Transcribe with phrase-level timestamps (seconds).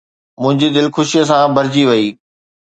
[0.41, 2.07] منهنجي دل خوشيءَ سان ڀرجي وئي